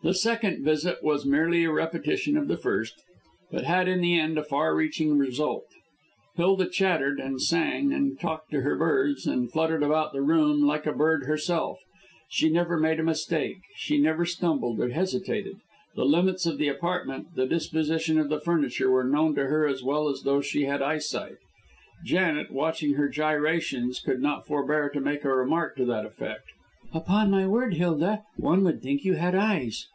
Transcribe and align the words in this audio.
The 0.00 0.14
second 0.14 0.64
visit 0.64 1.02
was 1.02 1.26
merely 1.26 1.64
a 1.64 1.72
repetition 1.72 2.36
of 2.36 2.46
the 2.46 2.56
first, 2.56 3.02
but 3.50 3.64
had 3.64 3.88
in 3.88 4.00
the 4.00 4.16
end 4.16 4.38
a 4.38 4.44
far 4.44 4.76
reaching 4.76 5.18
result. 5.18 5.64
Hilda 6.36 6.68
chattered, 6.68 7.18
and 7.18 7.42
sang, 7.42 7.92
and 7.92 8.16
talked 8.16 8.52
to 8.52 8.60
her 8.60 8.76
birds, 8.76 9.26
and 9.26 9.50
fluttered 9.50 9.82
about 9.82 10.12
the 10.12 10.22
room 10.22 10.60
like 10.62 10.86
a 10.86 10.92
bird 10.92 11.24
herself. 11.24 11.80
She 12.28 12.48
never 12.48 12.78
made 12.78 13.00
a 13.00 13.02
mistake, 13.02 13.56
she 13.74 13.98
never 13.98 14.24
stumbled 14.24 14.78
or 14.78 14.90
hesitated; 14.90 15.56
the 15.96 16.04
limits 16.04 16.46
of 16.46 16.58
the 16.58 16.68
apartment, 16.68 17.34
the 17.34 17.46
disposition 17.48 18.20
of 18.20 18.28
the 18.28 18.38
furniture, 18.40 18.92
were 18.92 19.02
known 19.02 19.34
to 19.34 19.46
her 19.46 19.66
as 19.66 19.82
well 19.82 20.08
as 20.08 20.22
though 20.22 20.40
she 20.40 20.66
had 20.66 20.80
eyesight. 20.80 21.38
Janet, 22.04 22.52
watching 22.52 22.94
her 22.94 23.08
gyrations, 23.08 23.98
could 23.98 24.22
not 24.22 24.46
forbear 24.46 24.92
making 24.94 25.26
a 25.28 25.34
remark 25.34 25.74
to 25.74 25.84
that 25.86 26.06
effect. 26.06 26.44
"Upon 26.94 27.30
my 27.30 27.46
word, 27.46 27.74
Hilda, 27.74 28.22
one 28.38 28.64
would 28.64 28.80
think 28.80 29.04
you 29.04 29.12
had 29.12 29.34
eyes!" 29.34 29.88